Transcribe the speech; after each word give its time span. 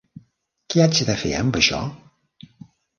Què 0.73 0.81
haig 0.87 1.03
de 1.11 1.17
fer 1.27 1.35
amb 1.43 1.63
això? 1.63 1.85